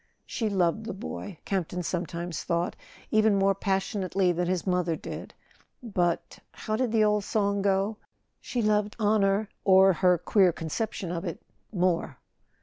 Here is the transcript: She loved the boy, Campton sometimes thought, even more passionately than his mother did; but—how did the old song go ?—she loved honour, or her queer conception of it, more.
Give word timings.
She 0.25 0.49
loved 0.49 0.87
the 0.87 0.95
boy, 0.95 1.37
Campton 1.45 1.83
sometimes 1.83 2.43
thought, 2.43 2.75
even 3.11 3.35
more 3.35 3.53
passionately 3.53 4.31
than 4.31 4.47
his 4.47 4.65
mother 4.65 4.95
did; 4.95 5.35
but—how 5.83 6.75
did 6.75 6.91
the 6.91 7.03
old 7.03 7.23
song 7.23 7.61
go 7.61 7.97
?—she 8.41 8.63
loved 8.63 8.95
honour, 8.99 9.47
or 9.63 9.93
her 9.93 10.17
queer 10.17 10.51
conception 10.51 11.11
of 11.11 11.23
it, 11.23 11.39
more. 11.71 12.17